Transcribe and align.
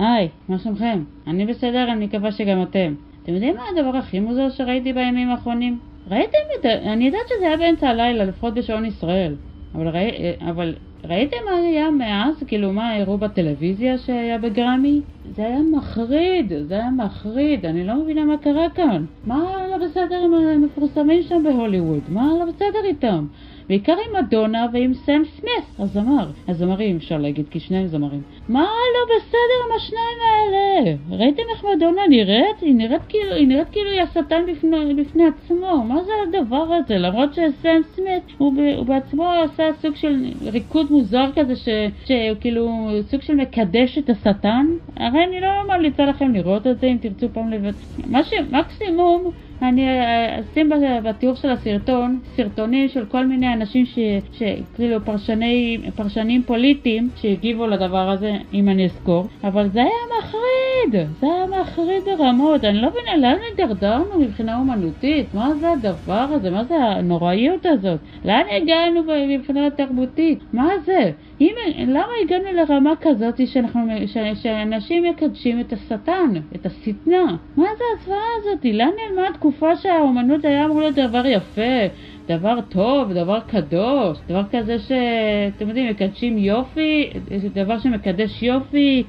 היי, 0.00 0.28
מה 0.48 0.58
שלומכם? 0.58 1.02
אני 1.26 1.46
בסדר, 1.46 1.92
אני 1.92 2.06
מקווה 2.06 2.32
שגם 2.32 2.62
אתם. 2.62 2.94
אתם 3.22 3.32
יודעים 3.32 3.56
מה 3.56 3.62
הדבר 3.74 3.96
הכי 3.96 4.20
מוזר 4.20 4.48
שראיתי 4.48 4.92
בימים 4.92 5.30
האחרונים? 5.30 5.78
ראיתם 6.10 6.38
את 6.60 6.64
ה... 6.64 6.92
אני 6.92 7.04
יודעת 7.06 7.28
שזה 7.28 7.46
היה 7.46 7.56
באמצע 7.56 7.88
הלילה, 7.88 8.24
לפחות 8.24 8.54
בשעון 8.54 8.84
ישראל. 8.84 9.34
אבל, 9.74 9.88
ראי... 9.88 10.10
אבל 10.50 10.74
ראיתם 11.04 11.36
מה 11.50 11.56
היה 11.56 11.90
מאז? 11.90 12.42
כאילו, 12.46 12.72
מה 12.72 12.94
הראו 12.94 13.18
בטלוויזיה 13.18 13.98
שהיה 13.98 14.38
בגרמי? 14.38 15.00
זה 15.36 15.46
היה 15.46 15.58
מחריד, 15.76 16.52
זה 16.62 16.74
היה 16.74 16.90
מחריד, 16.90 17.66
אני 17.66 17.86
לא 17.86 17.94
מבינה 17.94 18.24
מה 18.24 18.36
קרה 18.38 18.70
כאן. 18.74 19.04
מה 19.26 19.44
לא 19.70 19.86
בסדר 19.86 20.24
עם 20.24 20.34
המפורסמים 20.34 21.22
שם 21.22 21.42
בהוליווד? 21.44 22.02
מה 22.08 22.28
לא 22.38 22.44
בסדר 22.44 22.84
איתם? 22.84 23.26
בעיקר 23.70 23.92
עם 23.92 24.24
מדונה 24.24 24.66
ועם 24.72 24.94
סם 24.94 25.22
סמית, 25.24 25.64
הזמר. 25.78 26.30
הזמרים 26.48 26.96
אפשר 26.96 27.18
להגיד, 27.18 27.48
כי 27.50 27.60
שניהם 27.60 27.86
זמרים. 27.86 28.22
מה 28.48 28.60
לא 28.94 29.16
בסדר 29.16 29.56
עם 29.66 29.76
השניים 29.76 30.18
האלה? 30.22 30.96
ראיתם 31.10 31.42
איך 31.50 31.64
מדונה 31.64 32.02
נראית? 32.08 32.60
היא 32.60 32.74
נראית 32.74 33.02
כאילו 33.08 33.34
היא, 33.34 33.48
נראית 33.48 33.68
כאילו 33.72 33.90
היא 33.90 34.00
השטן 34.02 34.42
בפני, 34.46 34.94
בפני 34.94 35.22
עצמו. 35.26 35.84
מה 35.84 36.02
זה 36.04 36.12
הדבר 36.28 36.56
הזה? 36.56 36.98
למרות 36.98 37.34
שסם 37.34 37.80
סמית 37.82 38.22
הוא, 38.38 38.52
הוא 38.76 38.86
בעצמו 38.86 39.32
עושה 39.42 39.64
סוג 39.80 39.96
של 39.96 40.24
ריקוד 40.42 40.92
מוזר 40.92 41.30
כזה, 41.34 41.56
ש, 41.56 41.68
שכאילו 42.04 42.88
סוג 43.02 43.22
של 43.22 43.34
מקדש 43.34 43.98
את 43.98 44.10
השטן. 44.10 44.66
הרי 44.96 45.24
אני 45.24 45.40
לא 45.40 45.48
ממליצה 45.68 46.04
לכם 46.04 46.32
לראות 46.32 46.66
את 46.66 46.80
זה 46.80 46.86
אם 46.86 46.96
תרצו 47.00 47.26
פעם 47.32 47.50
לבד. 47.50 47.72
מה 48.06 48.20
שמקסימום 48.24 49.30
אני 49.62 49.88
אה, 49.88 50.40
אשים 50.40 50.70
בתיאור 51.04 51.34
של 51.34 51.50
הסרטון 51.50 52.20
סרטונים 52.36 52.88
של 52.88 53.06
כל 53.06 53.26
מיני 53.26 53.52
אנשים 53.52 53.84
שכאילו 54.32 55.04
פרשני, 55.04 55.80
פרשנים 55.94 56.42
פוליטיים 56.42 57.10
שהגיבו 57.14 57.66
לדבר 57.66 58.10
הזה, 58.10 58.32
אם 58.52 58.68
אני 58.68 58.84
אזכור, 58.84 59.28
אבל 59.44 59.68
זה 59.68 59.80
היה 59.80 59.90
מחריד, 60.18 61.08
זה 61.20 61.26
היה 61.26 61.62
מחריד 61.62 62.02
ברמות, 62.18 62.64
אני 62.64 62.80
לא 62.80 62.88
מבינה 62.90 63.16
לאן 63.16 63.38
הידרדרנו 63.50 64.20
מבחינה 64.20 64.56
אומנותית, 64.58 65.34
מה 65.34 65.48
זה 65.60 65.66
הדבר 65.72 66.28
הזה, 66.34 66.50
מה 66.50 66.64
זה 66.64 66.74
הנוראיות 66.74 67.66
הזאת, 67.66 68.00
לאן 68.24 68.44
הגענו 68.50 69.02
מבחינה 69.28 69.70
תרבותית, 69.70 70.44
מה 70.52 70.68
זה? 70.84 71.10
אם, 71.40 71.54
למה 71.88 72.12
הגענו 72.22 72.44
לרמה 72.52 72.92
כזאת 73.00 73.46
שאנחנו, 73.46 73.80
ש, 74.06 74.16
שאנשים 74.42 75.04
מקדשים 75.04 75.60
את 75.60 75.72
השטן, 75.72 76.32
את 76.54 76.66
השטנה? 76.66 77.36
מה 77.56 77.66
זה 77.78 77.84
הזוועה 77.94 78.20
הזאת? 78.38 78.64
לאן 78.64 78.90
נעלמה 78.96 79.28
התקופה 79.28 79.76
שהאומנות 79.76 80.44
היה 80.44 80.64
אמור 80.64 80.80
להיות 80.80 80.94
דבר 80.94 81.26
יפה, 81.26 81.86
דבר 82.30 82.58
טוב, 82.68 83.12
דבר 83.12 83.40
קדוש, 83.40 84.18
דבר 84.28 84.42
כזה 84.52 84.78
שאתם 84.78 85.68
יודעים, 85.68 85.90
מקדשים 85.90 86.38
יופי, 86.38 87.10
דבר 87.54 87.78
שמקדש 87.78 88.42
יופי 88.42 89.02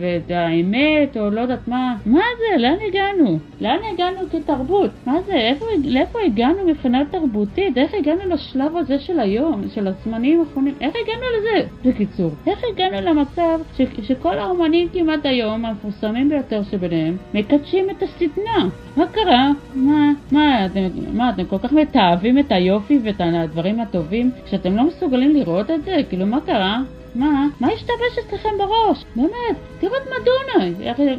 ואת 0.00 0.30
האמת, 0.30 1.16
או 1.16 1.30
לא 1.30 1.40
יודעת 1.40 1.68
מה. 1.68 1.96
מה 2.06 2.20
זה? 2.38 2.62
לאן 2.62 2.76
הגענו? 2.88 3.38
לאן 3.60 3.78
הגענו 3.92 4.18
כתרבות? 4.32 4.90
מה 5.06 5.20
זה? 5.26 5.34
איפה, 5.34 5.64
לאיפה 5.84 6.18
הגענו 6.26 6.58
מבחינה 6.66 7.02
תרבותית? 7.10 7.78
איך 7.78 7.94
הגענו 7.94 8.20
לשלב 8.28 8.76
הזה 8.76 8.98
של 8.98 9.20
היום, 9.20 9.62
של 9.74 9.88
הזמנים 9.88 10.40
האחרונים? 10.40 10.74
איך 10.80 10.94
הגענו 11.02 11.26
לזה? 11.38 11.68
בקיצור, 11.84 12.30
איך 12.46 12.60
הגענו 12.72 13.10
למצב 13.10 13.58
ש, 13.76 13.80
שכל 14.02 14.38
האומנים 14.38 14.88
כמעט 14.92 15.26
היום, 15.26 15.64
המפורסמים 15.64 16.28
ביותר 16.28 16.62
שביניהם, 16.70 17.16
מקדשים 17.34 17.90
את 17.90 18.02
השטנה? 18.02 18.68
מה 18.96 19.06
קרה? 19.06 19.50
מה, 19.74 20.12
מה, 20.32 20.66
אתם, 20.66 20.80
מה, 21.12 21.30
אתם 21.30 21.44
כל 21.44 21.58
כך 21.58 21.72
מתאהבים? 21.72 22.21
אוהבים 22.22 22.38
את 22.38 22.52
היופי 22.52 22.98
ואת 23.04 23.20
הדברים 23.20 23.80
הטובים, 23.80 24.30
שאתם 24.46 24.76
לא 24.76 24.86
מסוגלים 24.86 25.34
לראות 25.36 25.70
את 25.70 25.84
זה? 25.84 25.96
כאילו, 26.08 26.26
מה 26.26 26.40
קרה? 26.46 26.82
מה? 27.14 27.46
מה 27.60 27.68
השתבש 27.68 28.18
אצלכם 28.26 28.48
בראש? 28.58 29.04
באמת, 29.16 29.56
תראו 29.80 29.92
את 29.96 30.02
מדונה. 30.06 30.66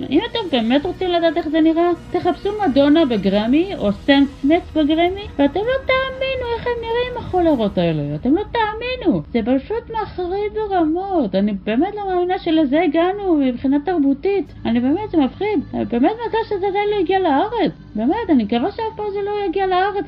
אם 0.09 0.19
אתם 0.31 0.39
באמת 0.51 0.85
רוצים 0.85 1.09
לדעת 1.09 1.37
איך 1.37 1.47
זה 1.47 1.61
נראה, 1.61 1.89
תחפשו 2.11 2.49
מדונה 2.67 3.05
בגרמי 3.05 3.75
או 3.77 3.91
סם 3.91 4.23
סמית 4.41 4.63
בגרמי, 4.75 5.27
ואתם 5.39 5.59
לא 5.59 5.85
תאמינו 5.85 6.45
איך 6.57 6.67
הם 6.67 6.73
נראים 6.81 7.17
החולרות 7.17 7.77
האלה. 7.77 8.15
אתם 8.15 8.35
לא 8.35 8.41
תאמינו. 8.51 9.21
זה 9.33 9.39
פשוט 9.45 9.91
מחריד 10.01 10.53
ברמות. 10.53 11.35
אני 11.35 11.53
באמת 11.63 11.95
לא 11.95 12.07
מאמינה 12.07 12.39
שלזה 12.39 12.81
הגענו 12.81 13.35
מבחינה 13.35 13.77
תרבותית. 13.85 14.53
אני 14.65 14.79
באמת, 14.79 15.11
זה 15.11 15.17
מפחיד. 15.17 15.59
באמת 15.73 16.11
מזל 16.27 16.37
שזה 16.49 16.67
עדיין 16.67 16.89
לא 16.89 16.99
הגיע 16.99 17.19
לארץ. 17.19 17.71
באמת, 17.95 18.29
אני 18.29 18.43
מקווה 18.43 18.71
שאף 18.71 18.95
פעם 18.95 19.05
זה 19.13 19.19
לא 19.25 19.31
יגיע 19.47 19.67
לארץ, 19.67 20.05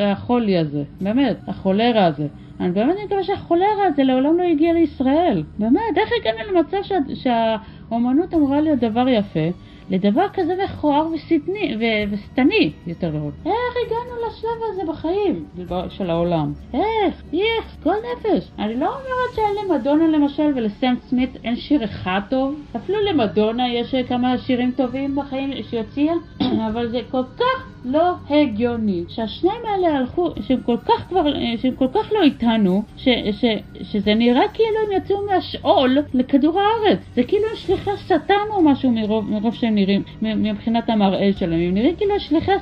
החולי 0.00 0.58
הזה. 0.58 0.82
באמת, 1.00 1.36
החולרה 1.48 2.06
הזה. 2.06 2.26
אני 2.60 2.70
באמת 2.70 2.96
מקווה 3.04 3.22
שהחולרה 3.24 3.86
הזה 3.86 4.04
לעולם 4.04 4.38
לא 4.38 4.42
יגיע 4.42 4.72
לישראל. 4.72 5.42
באמת, 5.58 5.96
איך 5.96 6.10
הגענו 6.20 6.52
למצב 6.52 6.76
שה, 6.82 6.98
שהאומנות 7.14 8.34
אמורה 8.34 8.60
להיות 8.60 8.78
דבר 8.78 9.08
יפה, 9.08 9.48
לדבר 9.90 10.26
כזה 10.32 10.54
מכוער 10.64 11.06
ושטני, 11.14 11.76
ושטני, 12.10 12.72
יותר 12.86 13.08
נכון. 13.08 13.32
איך 13.46 13.74
הגענו 13.86 14.26
לשלב 14.26 14.62
הזה 14.72 14.82
בחיים 14.92 15.44
של 15.88 16.10
העולם? 16.10 16.52
איך? 16.74 17.22
איך? 17.32 17.76
כל 17.82 17.94
נפש. 18.12 18.50
אני 18.58 18.76
לא 18.76 18.86
אומרת 18.86 19.34
שאין 19.34 19.64
למדונה 19.64 20.06
למשל 20.06 20.52
ולסם 20.56 20.94
סמית 21.00 21.30
אין 21.44 21.56
שיר 21.56 21.84
אחד 21.84 22.20
טוב. 22.30 22.54
אפילו 22.76 22.98
למדונה 23.00 23.68
יש 23.68 23.94
כמה 24.08 24.38
שירים 24.38 24.72
טובים 24.76 25.16
בחיים 25.16 25.50
שהיא 25.62 25.80
הוציאה, 25.80 26.14
אבל 26.70 26.88
זה 26.88 27.00
כל 27.10 27.22
כך 27.38 27.73
לא 27.84 28.12
הגיוני 28.30 29.04
שהשניים 29.08 29.60
האלה 29.64 29.98
הלכו, 29.98 30.30
שהם 30.40 30.60
כל 30.66 30.76
כך 30.84 31.08
כבר, 31.08 31.22
שהם 31.56 31.74
כל 31.74 31.88
כך 31.94 32.12
לא 32.12 32.22
איתנו, 32.22 32.82
ש, 32.96 33.08
ש, 33.32 33.44
שזה 33.82 34.14
נראה 34.14 34.48
כאילו 34.54 34.76
הם 34.86 35.02
יצאו 35.02 35.16
מהשאול 35.30 35.98
לכדור 36.14 36.60
הארץ. 36.60 36.98
זה 37.14 37.22
כאילו 37.22 37.44
הם 37.50 37.56
שליחי 37.56 37.90
השטן 37.90 38.44
או 38.50 38.62
משהו 38.62 38.90
מרוב, 38.90 39.30
מרוב 39.30 39.54
שהם 39.54 39.74
נראים, 39.74 40.02
מבחינת 40.22 40.90
המראה 40.90 41.30
שלהם. 41.32 41.60
הם 41.60 41.74
נראים 41.74 41.96
כאילו 41.96 42.20
שליחי 42.20 42.52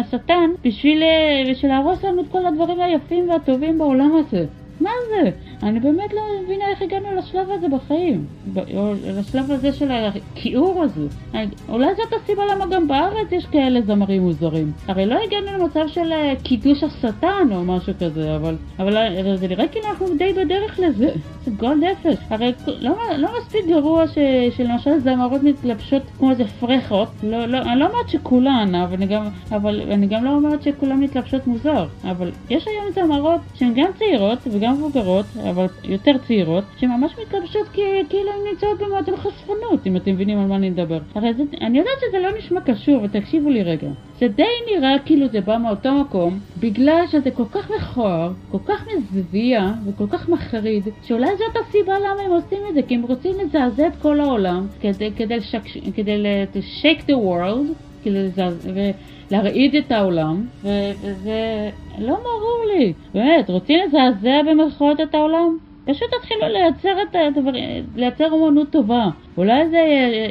השטן, 0.00 0.50
בשביל, 0.64 1.02
בשביל 1.50 1.70
להרוס 1.72 2.04
לנו 2.04 2.22
את 2.22 2.28
כל 2.28 2.46
הדברים 2.46 2.80
היפים 2.80 3.30
והטובים 3.30 3.78
בעולם 3.78 4.10
הזה. 4.16 4.46
מה 4.80 4.90
זה? 5.08 5.30
אני 5.62 5.80
באמת 5.80 6.12
לא 6.12 6.22
מבינה 6.42 6.64
איך 6.70 6.82
הגענו 6.82 7.14
לשלב 7.18 7.50
הזה 7.50 7.68
בחיים, 7.68 8.24
או 8.56 8.92
לשלב 9.04 9.50
הזה 9.50 9.72
של 9.72 9.90
הכיעור 9.90 10.82
הזה. 10.82 11.06
אולי 11.68 11.94
זאת 11.94 12.12
הסיבה 12.22 12.42
למה 12.54 12.66
גם 12.66 12.88
בארץ 12.88 13.32
יש 13.32 13.46
כאלה 13.46 13.80
זמרים 13.82 14.22
מוזרים. 14.22 14.72
הרי 14.88 15.06
לא 15.06 15.18
הגענו 15.24 15.58
למצב 15.58 15.88
של 15.88 16.12
אה, 16.12 16.32
קידוש 16.42 16.82
השטן 16.82 17.48
או 17.52 17.64
משהו 17.64 17.92
כזה, 18.00 18.36
אבל, 18.36 18.56
אבל 18.78 18.96
אה, 18.96 19.36
זה 19.36 19.48
נראה 19.48 19.68
כאילו 19.68 19.86
אנחנו 19.88 20.06
די 20.18 20.32
בדרך 20.32 20.78
לזה. 20.78 21.10
זה 21.44 21.50
גול 21.50 21.74
נפש. 21.74 22.16
הרי 22.30 22.52
לא, 22.66 22.96
לא 23.18 23.28
מספיק 23.38 23.66
גרוע 23.66 24.06
ש, 24.06 24.18
שלמשל 24.56 24.98
זמרות 24.98 25.42
מתלבשות 25.42 26.02
כמו 26.18 26.30
איזה 26.30 26.44
פרחות. 26.44 27.08
לא, 27.22 27.46
לא, 27.46 27.58
אני 27.58 27.80
לא 27.80 27.86
אומרת 27.86 28.08
שכולן, 28.08 28.74
אבל 28.74 28.94
אני, 28.94 29.06
גם, 29.06 29.24
אבל 29.50 29.80
אני 29.90 30.06
גם 30.06 30.24
לא 30.24 30.30
אומרת 30.30 30.62
שכולן 30.62 31.00
מתלבשות 31.00 31.46
מוזר. 31.46 31.86
אבל 32.04 32.30
יש 32.50 32.68
היום 32.68 33.06
זמרות 33.06 33.40
שהן 33.54 33.72
גם 33.76 33.90
צעירות 33.98 34.38
וגם 34.50 34.72
מבוגרות. 34.72 35.26
אבל 35.50 35.66
יותר 35.84 36.12
צעירות, 36.26 36.64
שממש 36.78 37.12
מתלבשות 37.22 37.68
כאילו 38.08 38.30
הן 38.32 38.52
נמצאות 38.52 38.78
במועדון 38.78 39.16
חשפנות, 39.16 39.86
אם 39.86 39.96
אתם 39.96 40.12
מבינים 40.12 40.38
על 40.38 40.46
מה 40.46 40.56
אני 40.56 40.70
מדבר. 40.70 40.98
הרי 41.14 41.34
זה, 41.34 41.42
אני 41.60 41.78
יודעת 41.78 41.94
שזה 42.08 42.18
לא 42.18 42.38
נשמע 42.38 42.60
קשור, 42.60 43.02
ותקשיבו 43.02 43.50
לי 43.50 43.62
רגע. 43.62 43.88
זה 44.20 44.28
די 44.28 44.42
נראה 44.70 44.96
כאילו 45.04 45.28
זה 45.28 45.40
בא 45.40 45.58
מאותו 45.58 45.94
מקום, 45.94 46.38
בגלל 46.60 47.04
שזה 47.12 47.30
כל 47.30 47.44
כך 47.52 47.70
מכוער, 47.70 48.32
כל 48.50 48.58
כך 48.66 48.86
מזוויע 48.96 49.72
וכל 49.86 50.06
כך 50.10 50.28
מחריד, 50.28 50.88
שאולי 51.02 51.36
זאת 51.36 51.56
הסיבה 51.66 51.98
למה 51.98 52.22
הם 52.24 52.30
עושים 52.30 52.58
את 52.68 52.74
זה, 52.74 52.82
כי 52.82 52.94
הם 52.94 53.02
רוצים 53.02 53.32
לזעזע 53.44 53.86
את 53.86 53.96
כל 54.02 54.20
העולם, 54.20 54.66
כדי, 54.80 55.10
כדי, 55.16 55.36
לשק, 55.36 55.62
כדי 55.94 56.22
to 56.52 56.82
shake 56.82 57.02
the 57.02 57.14
world, 57.14 57.72
כאילו 58.02 58.16
לזעזע, 58.16 58.70
להרעיד 59.30 59.74
את 59.74 59.92
העולם, 59.92 60.46
וזה 60.62 61.70
לא 61.98 62.14
ברור 62.14 62.64
לי. 62.76 62.92
באמת, 63.14 63.50
רוצים 63.50 63.78
לזעזע 63.86 64.42
במרכאות 64.42 65.00
את 65.00 65.14
העולם? 65.14 65.56
פשוט 65.84 66.08
תתחילו 66.18 66.48
לייצר 66.48 67.02
את 67.02 67.16
הדברים, 67.16 67.84
לייצר 67.94 68.30
אומנות 68.30 68.70
טובה. 68.70 69.08
אולי 69.36 69.68
זה 69.68 69.78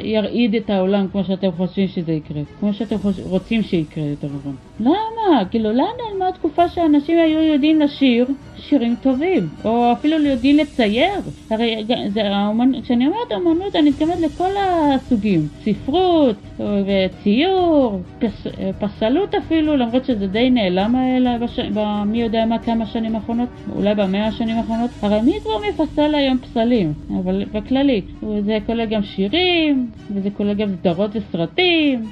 ירעיד 0.02 0.54
את 0.54 0.70
העולם 0.70 1.08
כמו 1.12 1.24
שאתם 1.24 1.52
חושבים 1.52 1.88
שזה 1.88 2.12
יקרה, 2.12 2.40
כמו 2.60 2.74
שאתם 2.74 2.98
חוש... 2.98 3.20
רוצים 3.20 3.62
שיקרה 3.62 4.04
יותר 4.04 4.28
נכון. 4.38 4.56
למה? 4.80 5.44
כאילו, 5.50 5.72
לאן 5.72 5.84
נעלמה 6.08 6.28
התקופה 6.28 6.68
שאנשים 6.68 7.18
היו 7.18 7.42
יודעים 7.42 7.80
לשיר 7.80 8.26
שירים 8.68 8.96
טובים, 9.02 9.48
או 9.64 9.92
אפילו 9.92 10.26
יודעים 10.26 10.56
לצייר? 10.56 11.20
הרי 11.50 11.84
האומנ... 12.16 12.82
כשאני 12.82 13.06
אומרת 13.06 13.32
אומנות, 13.32 13.76
אני 13.76 13.90
מתכוונת 13.90 14.20
לכל 14.20 14.50
הסוגים, 14.56 15.48
ספרות, 15.64 16.36
וציור, 16.58 18.00
פס... 18.18 18.46
פסלות 18.78 19.34
אפילו, 19.34 19.76
למרות 19.76 20.04
שזה 20.04 20.26
די 20.26 20.50
נעלם 20.50 20.94
בש... 21.40 21.60
במי 21.74 22.22
יודע 22.22 22.46
מה 22.46 22.58
כמה 22.58 22.86
שנים 22.86 23.14
האחרונות, 23.14 23.48
אולי 23.76 23.94
במאה 23.94 24.26
השנים 24.26 24.56
האחרונות, 24.56 24.90
הרי 25.02 25.20
מי 25.20 25.32
כבר 25.42 25.84
מפסל 25.84 26.14
היום 26.14 26.38
פסלים? 26.38 26.92
אבל 27.22 27.44
בכללי, 27.52 28.00
זה 28.40 28.58
כולל 28.66 28.86
גם 28.86 29.02
שירים, 29.02 29.90
וזה 30.10 30.30
כולל 30.30 30.54
גם 30.54 30.68
סדרות 30.80 31.10
וסרטים, 31.14 32.02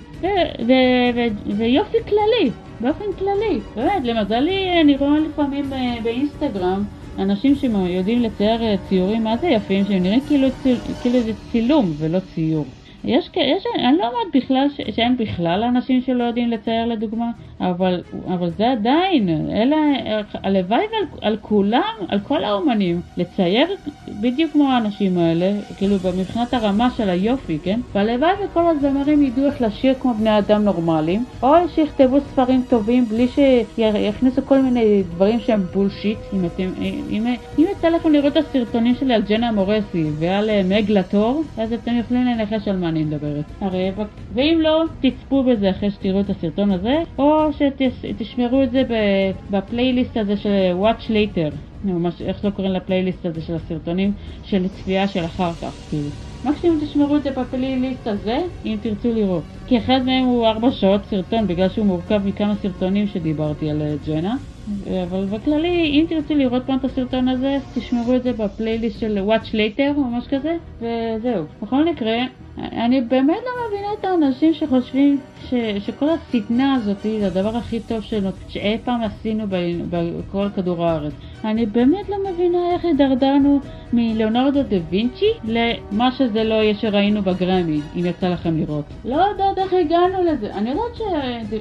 ויופי 1.56 1.98
כללי, 2.08 2.50
באופן 2.82 3.04
כללי. 3.18 3.60
באמת, 3.76 4.04
למזלי, 4.04 4.80
אני 4.80 4.96
רואה 4.96 5.18
לפעמים 5.18 5.70
באינסטגרם 6.02 6.84
אנשים 7.18 7.54
שיודעים 7.54 8.22
לצייר 8.22 8.62
אה, 8.62 8.74
ציורים 8.88 9.24
מה 9.24 9.36
זה 9.36 9.46
יפים, 9.46 9.84
שהם 9.84 10.02
נראים 10.02 10.20
כאילו, 10.26 10.48
כאילו 11.00 11.22
זה 11.22 11.32
צילום 11.50 11.94
ולא 11.98 12.18
ציור. 12.34 12.64
יש, 13.04 13.30
יש, 13.36 13.64
אני 13.78 13.98
לא 13.98 14.08
אומרת 14.08 14.34
בכלל 14.34 14.66
ש, 14.68 14.80
שאין 14.96 15.16
בכלל 15.16 15.62
אנשים 15.62 16.00
שלא 16.00 16.24
יודעים 16.24 16.50
לצייר 16.50 16.86
לדוגמה, 16.86 17.30
אבל, 17.70 18.02
אבל 18.26 18.50
זה 18.50 18.72
עדיין, 18.72 19.28
אלה, 19.50 19.76
הלוואי 20.34 20.78
על, 20.78 21.18
על 21.20 21.36
כולם, 21.40 21.92
על 22.08 22.20
כל 22.20 22.44
האומנים, 22.44 23.00
לצייר 23.16 23.76
בדיוק 24.20 24.52
כמו 24.52 24.70
האנשים 24.70 25.18
האלה, 25.18 25.52
כאילו 25.76 25.96
מבחינת 26.16 26.54
הרמה 26.54 26.90
של 26.90 27.10
היופי, 27.10 27.58
כן? 27.62 27.80
והלוואי 27.94 28.30
וכל 28.44 28.64
הזמרים 28.68 29.22
ידעו 29.22 29.46
איך 29.46 29.60
לשיר 29.60 29.94
כמו 30.00 30.14
בני 30.14 30.38
אדם 30.38 30.64
נורמליים, 30.64 31.24
או 31.42 31.54
שיכתבו 31.74 32.20
ספרים 32.20 32.64
טובים 32.68 33.08
בלי 33.08 33.28
שיכניסו 33.28 34.42
כל 34.44 34.62
מיני 34.62 35.02
דברים 35.02 35.40
שהם 35.40 35.66
בולשיט. 35.74 36.18
אם, 36.32 36.44
אתם, 36.44 36.70
אם, 37.10 37.26
אם 37.58 37.64
יצא 37.72 37.88
לכם 37.88 38.12
לראות 38.12 38.36
את 38.36 38.44
הסרטונים 38.44 38.94
שלי 38.94 39.14
על 39.14 39.22
ג'נה 39.22 39.52
מורסי 39.52 40.10
ועל 40.18 40.50
אה, 40.50 40.62
מגלטור, 40.64 41.42
אז 41.56 41.72
אתם 41.72 41.98
יכולים 41.98 42.26
לנחש 42.26 42.68
על 42.68 42.76
מה 42.76 42.88
אני 42.88 43.04
מדברת. 43.04 43.44
הרי, 43.60 43.90
ואם 44.34 44.58
לא, 44.62 44.84
תצפו 45.00 45.44
בזה 45.44 45.70
אחרי 45.70 45.90
שתראו 45.90 46.20
את 46.20 46.30
הסרטון 46.30 46.70
הזה, 46.70 47.02
או 47.18 47.51
שתשמרו 47.52 48.62
את 48.62 48.70
זה 48.70 48.82
בפלייליסט 49.50 50.16
הזה 50.16 50.36
של 50.36 50.72
Watch 50.82 51.10
Later. 51.10 51.56
ממש, 51.84 52.22
איך 52.22 52.44
לא 52.44 52.50
קוראים 52.50 52.72
לפלייליסט 52.74 53.26
הזה 53.26 53.40
של 53.42 53.54
הסרטונים 53.54 54.12
של 54.42 54.68
צפייה 54.68 55.08
של 55.08 55.24
אחר 55.24 55.52
כך, 55.60 55.74
כאילו. 55.88 56.10
מקסימום 56.44 56.78
תשמרו 56.80 57.16
את 57.16 57.22
זה 57.22 57.30
בפלייליסט 57.30 58.06
הזה, 58.06 58.38
אם 58.64 58.78
תרצו 58.82 59.12
לראות. 59.12 59.56
כי 59.72 59.78
אחד 59.78 60.02
מהם 60.06 60.24
הוא 60.24 60.46
ארבע 60.46 60.70
שעות 60.70 61.00
סרטון, 61.04 61.46
בגלל 61.46 61.68
שהוא 61.68 61.86
מורכב 61.86 62.20
מכמה 62.24 62.54
סרטונים 62.54 63.06
שדיברתי 63.06 63.70
על 63.70 63.82
אה, 63.82 63.94
ג'נה. 64.06 64.36
אבל 65.02 65.24
בכללי, 65.24 65.90
אם 65.90 66.06
תרצו 66.08 66.34
לראות 66.34 66.62
פעם 66.66 66.78
את 66.78 66.84
הסרטון 66.84 67.28
הזה, 67.28 67.58
תשמרו 67.74 68.14
את 68.14 68.22
זה 68.22 68.32
בפלייליסט 68.32 69.00
של 69.00 69.18
Watch 69.28 69.48
Later 69.48 69.96
או 69.96 70.04
משהו 70.04 70.30
כזה, 70.30 70.56
וזהו. 70.78 71.44
בכל 71.62 71.84
מקרה, 71.84 72.16
אני 72.58 73.00
באמת 73.00 73.38
לא 73.44 73.68
מבינה 73.68 73.88
את 74.00 74.04
האנשים 74.04 74.54
שחושבים 74.54 75.20
ש, 75.48 75.54
שכל 75.86 76.06
השטנה 76.08 76.74
הזאת 76.74 77.02
זה 77.02 77.26
הדבר 77.26 77.56
הכי 77.56 77.80
טוב 77.80 78.00
שנות, 78.00 78.34
שאי 78.48 78.78
פעם 78.84 79.02
עשינו 79.02 79.44
בכל 79.90 80.46
כדור 80.56 80.86
הארץ. 80.86 81.12
אני 81.44 81.66
באמת 81.66 82.08
לא 82.08 82.16
מבינה 82.30 82.58
איך 82.72 82.84
הידרדרנו 82.84 83.60
מליאונרדו 83.92 84.62
דה 84.62 84.76
וינצ'י 84.90 85.30
למה 85.44 86.12
שזה 86.12 86.44
לא 86.44 86.54
יהיה 86.54 86.74
שראינו 86.74 87.22
בגרמי, 87.22 87.80
אם 87.96 88.06
יצא 88.06 88.28
לכם 88.28 88.56
לראות. 88.56 88.84
לא 89.04 89.16
יודעת 89.16 89.58
איך 89.62 89.72
הגענו 89.72 90.22
לזה. 90.24 90.54
אני 90.54 90.70
יודעת, 90.70 90.94
ש... 90.94 91.00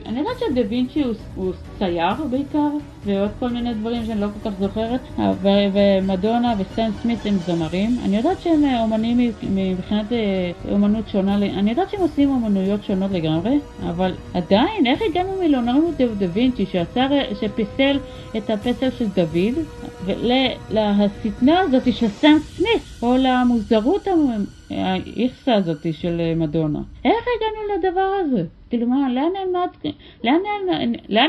אני 0.06 0.20
יודעת 0.20 0.40
שדה 0.40 0.62
וינצ'י 0.70 1.04
הוא, 1.04 1.14
הוא 1.36 1.54
צייר 1.80 2.24
בעיקר, 2.30 2.70
ועוד 3.06 3.30
כל 3.40 3.50
מיני 3.50 3.74
דברים 3.74 4.06
שאני 4.06 4.22
לא 4.22 4.28
כל 4.28 4.50
כך 4.50 4.60
זוכרת, 4.60 5.00
ו... 5.42 5.48
ומדונה 5.74 6.54
וסטן 6.58 6.90
סמית 7.02 7.20
הם 7.26 7.38
זמרים. 7.46 7.98
אני 8.06 8.18
יודעת 8.18 8.42
שהם 8.42 8.64
אומנים 8.80 9.32
מבחינת 9.44 10.12
אה, 10.12 10.52
אומנות 10.72 11.08
שונה, 11.08 11.36
אני 11.36 11.70
יודעת 11.70 11.90
שהם 11.90 12.02
עושים 12.02 12.30
אומנויות 12.30 12.84
שונות 12.84 13.12
לגמרי, 13.12 13.60
אבל 13.90 14.14
עדיין, 14.34 14.88
איך 14.88 15.02
הגענו 15.10 15.30
מליאונרדו 15.44 15.92
דה 16.18 16.26
וינצ'י 16.34 16.66
שפיסל 17.40 18.00
את 18.38 18.50
הפסל 18.50 18.90
של 18.98 19.06
דוד, 19.16 19.66
ולשטנה 20.04 21.60
הזאת 21.60 21.94
של 21.94 22.08
סם 22.08 22.38
סמית, 22.40 22.84
או 23.02 23.16
למוזרות 23.18 24.08
האיכסה 24.70 25.56
הזאת 25.56 25.86
של 25.92 26.22
מדונה. 26.36 26.82
איך 27.06 27.26
הגענו 27.38 27.78
לדבר 27.78 28.12
הזה? 28.20 28.44
כאילו 28.70 28.88
מה, 28.88 29.08
לאן 30.24 30.40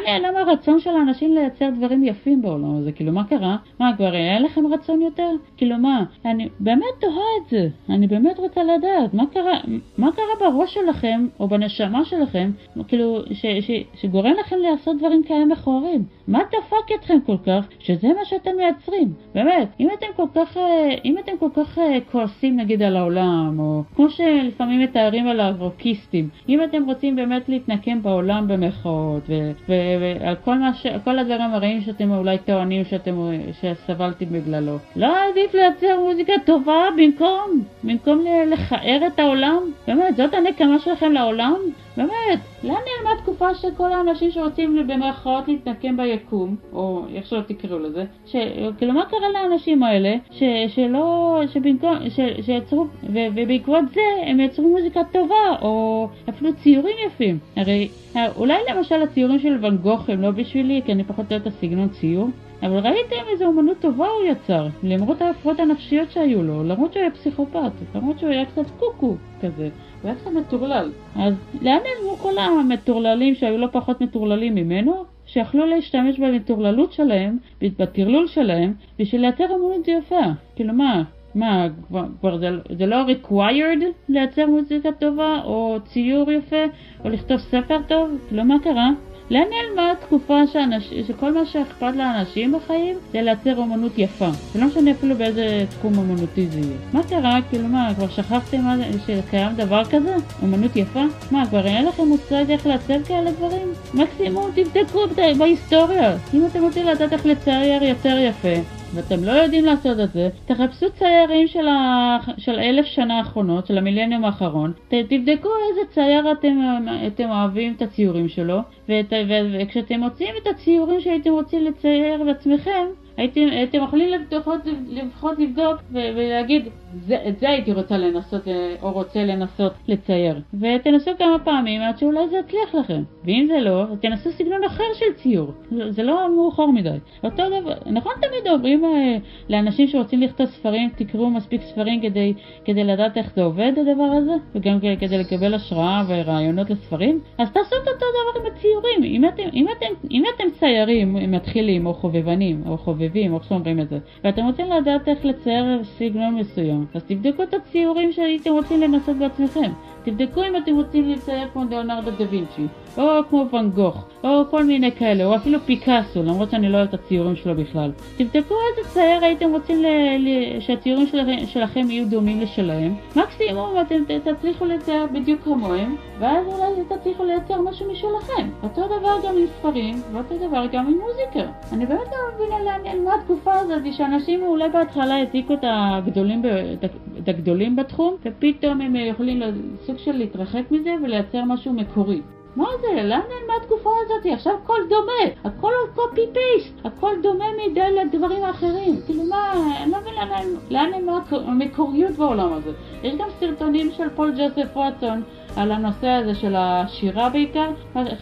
נעלם, 0.05 0.37
הרצון 0.37 0.81
של 0.81 0.91
האנשים 0.91 1.35
לייצר 1.35 1.71
דברים 1.77 2.05
יפים 2.05 2.43
בעולם 2.43 2.77
הזה? 2.77 2.93
כאילו 2.93 3.13
מה 3.13 3.25
קרה? 3.25 3.57
מה, 3.81 3.97
כבר 3.97 4.15
אין 4.15 4.43
לכם 4.43 4.67
רצון 4.67 5.03
יותר? 5.03 5.31
כאילו 5.57 5.79
מה, 5.79 6.05
אני 6.25 6.49
באמת 6.61 6.85
תוהה 7.01 7.25
את 7.43 7.51
זה, 7.51 7.69
אני 7.89 8.07
באמת 8.07 8.39
רוצה 8.39 8.61
לדעת, 8.65 9.15
מה 9.15 9.27
קרה, 9.27 9.61
מה 9.99 10.11
קרה 10.13 10.51
בראש 10.51 10.75
שלכם, 10.75 11.27
או 11.41 11.49
בנשמה 11.49 12.05
שלכם, 12.05 12.51
כאילו, 12.89 13.23
ש, 13.33 13.47
ש, 13.61 13.71
שגורם 13.95 14.35
לכם 14.41 14.57
לעשות 14.59 14.99
דברים 14.99 15.23
כאלה 15.23 15.45
מכוערים? 15.45 16.05
מה 16.29 16.41
דפק 16.49 16.95
אתכם 16.95 17.19
כל 17.27 17.37
כך, 17.47 17.67
שזה 17.79 18.09
מה 18.09 18.25
שאתם 18.25 18.51
מייצרים? 18.57 19.13
באמת, 19.35 19.69
אם 19.81 19.89
אתם 19.99 20.07
כל 20.17 20.27
כך, 20.35 20.57
אה, 20.57 20.95
אם 21.05 21.19
אתם 21.19 21.33
כל 21.39 21.49
כך 21.55 21.79
אה, 21.79 21.99
כועסים 22.13 22.57
נגיד 22.57 22.83
על 22.83 22.97
העולם, 22.97 23.57
או 23.59 23.83
כמו 23.97 24.11
שלפעמים 24.11 24.81
מתארים 24.81 25.27
על 25.27 25.41
הרוקיסטים, 25.41 26.29
אם 26.49 26.65
אתם 26.65 26.85
רוצים 26.85 27.17
באמת 27.17 27.49
להתנקם 27.49 28.03
בעולם 28.03 28.49
במחאות 28.49 29.23
ועל 29.69 30.35
כל, 30.45 30.57
ש... 30.75 30.87
כל 31.05 31.19
הדברים 31.19 31.51
הרעים 31.53 31.81
שאתם 31.81 32.11
אולי 32.11 32.39
טוענים 32.39 32.85
שאתם... 32.85 33.31
שסבלתם 33.61 34.27
בגללו. 34.31 34.77
לא 34.97 35.15
עדיף 35.31 35.55
לייצר 35.55 36.01
מוזיקה 36.01 36.33
טובה 36.45 36.89
במקום, 36.97 37.63
במקום 37.85 38.25
לכער 38.47 39.07
את 39.07 39.19
העולם? 39.19 39.59
באמת, 39.87 40.17
זאת 40.17 40.35
הנקמה 40.35 40.79
שלכם 40.79 41.13
לעולם? 41.13 41.55
באמת, 41.97 42.41
לאן 42.63 42.75
נעלמה 42.75 43.23
תקופה 43.23 43.55
של 43.55 43.69
כל 43.77 43.93
האנשים 43.93 44.31
שרוצים 44.31 44.87
במרכאות 44.87 45.49
להתנקם 45.49 45.97
ביקום, 45.97 46.57
או 46.73 47.05
איך 47.15 47.27
שלא 47.27 47.41
תקראו 47.41 47.79
לזה, 47.79 48.05
ש... 48.27 48.37
כאילו 48.79 48.93
מה 48.93 49.07
קרה 49.07 49.29
לאנשים 49.33 49.83
האלה, 49.83 50.17
ש... 50.31 50.43
שלא, 50.69 51.41
שבמקום, 51.53 51.95
ש... 52.09 52.21
שיצרו, 52.41 52.87
ו... 53.03 53.19
ובעקבות 53.35 53.85
זה 53.95 54.01
הם 54.27 54.41
יצרו 54.41 54.69
מוזיקה 54.69 55.01
טובה, 55.13 55.57
או 55.63 56.09
אפילו 56.29 56.57
ציורים 56.57 56.97
יפים. 57.07 57.39
הרי 57.57 57.89
אולי 58.37 58.59
למשל 58.71 59.03
הציורים 59.03 59.39
של 59.39 59.59
ואן 59.61 59.77
גוך 59.77 60.09
הם 60.09 60.23
לא 60.23 60.31
בשבילי, 60.31 60.81
כי 60.85 60.93
אני 60.93 61.05
פחות 61.05 61.33
אוהבת 61.33 61.47
את 61.47 61.53
הסגנון 61.53 61.89
ציור, 61.89 62.29
אבל 62.63 62.79
ראיתם 62.79 63.29
איזה 63.33 63.47
אומנות 63.47 63.77
טובה 63.81 64.07
הוא 64.07 64.31
יצר, 64.31 64.67
למרות 64.83 65.23
ההפרעות 65.23 65.61
הנפשיות 65.61 66.11
שהיו 66.11 66.43
לו, 66.43 66.65
למרות 66.65 66.93
שהוא 66.93 67.01
היה 67.03 67.11
פסיכופת, 67.11 67.73
למרות 67.95 68.19
שהוא 68.19 68.31
היה 68.31 68.45
קצת 68.45 68.71
קוקו 68.79 69.17
כזה. 69.41 69.69
הוא 70.03 70.11
היה 70.11 70.15
קצת 70.15 70.31
מטורלל. 70.31 70.91
אז 71.17 71.35
לאן 71.63 71.79
נעלמו 71.79 72.17
כל 72.17 72.39
המטורללים 72.39 73.35
שהיו 73.35 73.59
לא 73.59 73.67
פחות 73.73 74.01
מטורללים 74.01 74.55
ממנו? 74.55 75.05
שיכלו 75.27 75.67
להשתמש 75.67 76.19
במטורללות 76.19 76.93
שלהם, 76.93 77.39
בטרלול 77.63 78.27
שלהם, 78.27 78.75
בשביל 78.99 79.21
לייצר 79.21 79.45
אמנות 79.45 79.89
יפה. 79.89 80.23
כאילו 80.57 80.75
מה, 80.75 81.03
מה, 81.35 81.67
כבר, 81.89 82.05
כבר 82.21 82.39
זה, 82.39 82.49
זה 82.79 82.87
לא 82.87 82.97
required 83.07 83.85
לייצר 84.09 84.47
מוזיקה 84.47 84.93
טובה, 84.93 85.41
או 85.45 85.79
ציור 85.85 86.31
יפה, 86.31 86.65
או 87.05 87.09
לכתוב 87.09 87.39
ספר 87.39 87.79
טוב? 87.89 88.11
כאילו 88.29 88.45
מה 88.45 88.59
קרה? 88.59 88.91
לאן 89.31 89.43
נעלמה 89.51 89.93
התקופה 89.93 90.47
שאנש... 90.47 90.93
שכל 91.09 91.33
מה 91.33 91.47
שאכפת 91.47 91.97
לאנשים 91.97 92.53
בחיים 92.53 92.97
זה 93.13 93.23
לייצר 93.23 93.57
אומנות 93.57 93.99
יפה? 93.99 94.29
ולא 94.55 94.67
משנה 94.67 94.91
אפילו 94.91 95.15
באיזה 95.15 95.65
תחום 95.79 95.99
אומנותי 95.99 96.47
זה 96.47 96.59
יהיה. 96.59 96.77
מה 96.93 97.03
קרה? 97.03 97.39
כאילו 97.51 97.69
מה, 97.69 97.93
כבר 97.97 98.09
שכחתם. 98.09 98.59
שקיים 99.07 99.55
דבר 99.57 99.85
כזה? 99.85 100.17
אומנות 100.43 100.77
יפה? 100.77 101.05
מה, 101.31 101.47
כבר 101.47 101.67
אין 101.67 101.87
לכם 101.87 102.09
מושג 102.09 102.51
איך 102.51 102.67
לעצב 102.67 103.05
כאלה 103.09 103.31
דברים? 103.31 103.73
מקסימום 103.95 104.51
תבדקו 104.55 105.01
בהיסטוריה. 105.39 106.17
אם 106.35 106.47
אתם 106.47 106.63
רוצים 106.63 106.87
לדעת 106.87 107.13
איך 107.13 107.27
לצייר 107.27 107.83
יותר 107.83 108.19
יפה, 108.19 108.82
ואתם 108.95 109.25
לא 109.25 109.33
יודעים 109.33 109.65
לעשות 109.65 110.01
את 110.01 110.13
זה, 110.13 110.29
תחפשו 110.47 110.87
ציירים 110.93 111.47
של, 111.47 111.69
ה... 111.69 112.19
של 112.39 112.59
אלף 112.59 112.87
שנה 112.87 113.19
האחרונות, 113.19 113.67
של 113.67 113.79
המילניום 113.79 114.25
האחרון, 114.25 114.73
ת... 114.89 114.95
תבדקו 114.95 115.49
איזה 115.71 115.81
צייר 115.91 116.33
אתם, 116.33 116.59
אתם 117.07 117.31
אוהבים 117.31 117.75
את 117.77 117.83
הציורים 117.83 118.29
שלו, 118.29 118.59
ואת... 118.89 119.13
ו... 119.29 119.33
וכשאתם 119.61 120.01
מוצאים 120.01 120.35
את 120.43 120.47
הציורים 120.47 121.01
שהייתם 121.01 121.31
רוצים 121.31 121.65
לצייר 121.65 122.25
בעצמכם, 122.25 122.87
הייתם, 123.17 123.41
הייתם 123.51 123.83
יכולים 123.83 124.09
לפחות, 124.11 124.61
לפחות 124.89 125.39
לבדוק 125.39 125.77
ולהגיד 125.93 126.69
זה, 127.07 127.19
את 127.29 127.39
זה 127.39 127.51
הייתי 127.51 127.73
רוצה 127.73 127.99
לנסות 127.99 128.49
או 128.83 128.93
רוצה 128.93 129.25
לנסות 129.25 129.73
לצייר. 129.89 130.41
ותנסו 130.55 131.11
כמה 131.19 131.39
פעמים 131.45 131.83
עד 131.83 131.99
שאולי 131.99 132.29
זה 132.29 132.37
יצליח 132.37 132.75
לכם. 132.75 133.03
ואם 133.25 133.47
זה 133.49 133.61
לא, 133.61 133.85
תנסו 134.01 134.31
סגנון 134.31 134.65
אחר 134.65 134.85
של 134.95 135.13
ציור. 135.17 135.53
זה 135.89 136.03
לא 136.03 136.37
מאוחר 136.37 136.67
מדי. 136.67 136.97
אותו 137.25 137.43
דבר, 137.61 137.75
נכון 137.87 138.13
תמיד 138.15 138.53
אומרים 138.53 138.85
אה, 138.85 139.17
לאנשים 139.49 139.89
שרוצים 139.89 140.21
לכתוב 140.21 140.47
ספרים 140.47 140.91
תקראו 140.97 141.31
מספיק 141.31 141.63
ספרים 141.63 142.01
כדי, 142.01 142.35
כדי 142.65 142.85
לדעת 142.85 143.17
איך 143.17 143.33
זה 143.35 143.43
עובד 143.43 143.73
הדבר 143.77 144.11
הזה? 144.19 144.33
וגם 144.55 144.79
כדי 145.01 145.19
לקבל 145.19 145.55
השראה 145.55 146.05
ורעיונות 146.09 146.71
לספרים? 146.71 147.21
אז 147.39 147.53
תעשו 147.53 147.77
את 147.83 147.89
אותו 147.89 148.07
דבר 148.07 148.41
עם 148.41 148.53
הציורים. 148.53 149.05
אם 149.05 149.29
אתם, 149.29 149.49
אם 149.53 149.67
אתם, 149.77 150.09
אם 150.11 150.25
אתם 150.35 150.45
ציירים 150.59 151.33
מתחילים 151.33 151.87
או 151.87 151.95
חובבנים 151.95 152.63
או 152.67 152.79
חובבים 152.79 153.03
חובבים, 153.03 153.35
איך 153.35 153.45
שאומרים 153.45 153.81
את 153.81 153.89
זה, 153.89 153.99
ואתם 154.25 154.45
רוצים 154.45 154.67
לדעת 154.73 155.09
איך 155.09 155.25
לצייר 155.25 155.85
סגנון 155.85 156.35
מסוים, 156.35 156.82
אז 156.95 157.03
תבדקו 157.05 157.43
את 157.43 157.55
הציורים 157.55 158.13
שהייתם 158.13 158.51
רוצים 158.51 158.81
לנסות 158.81 159.17
בעצמכם. 159.17 159.73
תבדקו 160.05 160.45
אם 160.45 160.57
אתם 160.57 160.77
רוצים 160.77 161.09
לצייר 161.11 161.49
כמו 161.53 161.65
ליאונרדו 161.71 162.11
דה 162.11 162.25
וינצ'י, 162.31 162.67
או 162.99 163.05
כמו 163.31 163.47
ואן 163.53 163.71
גוך, 163.71 164.05
או 164.25 164.45
כל 164.51 164.65
מיני 164.65 164.93
כאלה, 164.93 165.25
או 165.25 165.37
אפילו 165.37 165.61
פיקאסו, 165.61 166.23
למרות 166.23 166.51
שאני 166.51 166.69
לא 166.69 166.77
אוהבת 166.77 166.95
את 166.95 167.01
הציורים 167.01 167.37
שלו 167.37 167.55
בכלל. 167.55 167.91
תבדקו 168.17 168.55
איזה 168.71 168.91
צייר 168.91 169.25
הייתם 169.25 169.51
רוצים 169.51 169.83
ל... 169.83 169.87
ל... 170.19 170.61
שהציורים 170.61 171.07
שלכם, 171.07 171.47
שלכם 171.47 171.91
יהיו 171.91 172.09
דומים 172.09 172.41
לשלהם. 172.41 172.95
מקסימום 173.17 173.75
אתם 173.81 174.19
תצליחו 174.25 174.65
לצייר 174.65 175.07
בדיוק 175.13 175.41
כמוהם, 175.43 175.97
ואז 176.19 176.47
אולי 176.47 176.97
תצליחו 176.99 177.25
לייצר 177.25 177.61
משהו 177.61 177.93
משלכם. 177.93 178.49
אותו 178.63 178.87
דבר 178.87 179.29
גם 179.29 179.35
עם 179.39 179.47
ספרים, 179.59 180.03
ואותו 180.13 180.49
דבר 180.49 180.67
גם 180.73 180.87
עם 180.87 180.99
מוזיקה. 180.99 181.53
אני 181.73 181.87
באמת 181.87 182.09
לא 182.11 182.17
מבינה 182.35 182.63
לאן 182.65 183.05
מה 183.05 183.15
התקופה 183.15 183.55
הזאת, 183.55 183.83
שאנשים 183.93 184.43
אולי 184.43 184.69
בהתחלה 184.69 185.15
העתיקו 185.15 185.55
את 185.55 185.65
הגדולים, 185.65 186.43
ב... 186.43 186.72
את 187.19 187.29
הגדולים 187.29 187.77
בתחום, 187.77 188.17
ופתאום 188.25 188.81
הם 188.81 188.97
יכולים 188.97 189.43
סוג 189.87 189.99
של 189.99 190.13
להתרחק 190.13 190.63
מזה 190.71 190.95
ולייצר 191.03 191.45
משהו 191.45 191.73
מקורי. 191.73 192.21
מה 192.57 192.67
זה? 192.81 192.95
לאן 192.95 193.03
נעלמה 193.09 193.53
התקופה 193.63 193.91
הזאת? 194.05 194.27
עכשיו 194.33 194.53
הכל 194.65 194.79
דומה, 194.89 195.35
הכל 195.45 195.73
קופי 195.95 196.21
פייסט, 196.33 196.75
הכל 196.85 197.13
דומה 197.23 197.45
מדי 197.67 197.81
לדברים 198.05 198.45
האחרים. 198.45 198.97
כאילו 199.07 199.25
מה, 199.25 199.53
אני 199.83 199.93
לא 199.93 199.99
מבינה 200.01 200.43
לאן 200.71 200.91
נעלמה 200.91 201.19
המקוריות 201.31 202.13
בעולם 202.13 202.53
הזה. 202.53 202.71
יש 203.03 203.15
גם 203.15 203.29
סרטונים 203.41 203.91
של 203.97 204.09
פול 204.09 204.33
ג'וסף 204.33 204.77
וואטסון 204.77 205.23
על 205.57 205.73
הנושא 205.73 206.09
הזה 206.09 206.35
של 206.35 206.55
השירה 206.57 207.29
בעיקר. 207.29 207.71